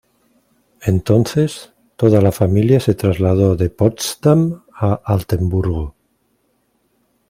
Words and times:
Entonces, 0.81 1.73
toda 1.95 2.21
la 2.21 2.31
familia 2.31 2.79
se 2.79 2.95
trasladó 2.95 3.55
de 3.55 3.69
Potsdam 3.69 4.63
a 4.73 4.95
Altenburgo. 5.05 5.93